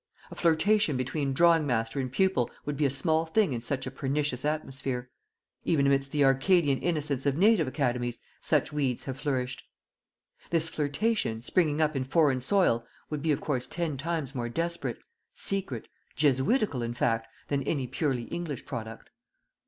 A 0.31 0.35
flirtation 0.35 0.97
between 0.97 1.31
drawing 1.31 1.67
master 1.67 1.99
and 1.99 2.11
pupil 2.11 2.49
would 2.65 2.75
be 2.75 2.87
a 2.87 2.89
small 2.89 3.27
thing 3.27 3.53
in 3.53 3.61
such 3.61 3.85
a 3.85 3.91
pernicious 3.91 4.43
atmosphere. 4.43 5.11
Even 5.63 5.85
amidst 5.85 6.11
the 6.11 6.23
Arcadian 6.23 6.79
innocence 6.79 7.27
of 7.27 7.37
native 7.37 7.67
academies 7.67 8.17
such 8.41 8.73
weeds 8.73 9.03
have 9.05 9.19
flourished 9.19 9.63
This 10.49 10.67
flirtation, 10.67 11.43
springing 11.43 11.83
up 11.83 11.95
in 11.95 12.03
foreign 12.03 12.41
soil, 12.41 12.83
would 13.11 13.21
be 13.21 13.31
of 13.31 13.41
course 13.41 13.67
ten 13.67 13.95
times 13.95 14.33
more 14.33 14.49
desperate, 14.49 14.97
secret, 15.33 15.87
jesuitical 16.15 16.81
in 16.81 16.95
fact, 16.95 17.27
than 17.49 17.61
any 17.61 17.85
purely 17.85 18.23
English 18.23 18.65
product. 18.65 19.11